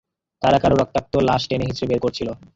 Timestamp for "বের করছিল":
1.91-2.27